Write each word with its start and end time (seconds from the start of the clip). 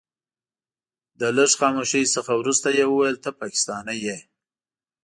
له 1.19 1.27
لږ 1.37 1.51
خاموشۍ 1.59 2.03
څخه 2.15 2.31
وروسته 2.35 2.67
يې 2.77 2.85
وويل 2.87 3.17
ته 3.23 3.29
پاکستانی 3.41 3.97
يې. 4.05 4.17